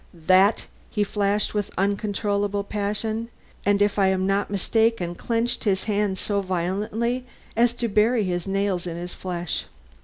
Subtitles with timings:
[0.15, 3.29] "That!" He flashed with uncontrollable passion,
[3.63, 8.47] and if I am not mistaken clenched his hands so violently as to bury his
[8.47, 9.65] nails in his flesh.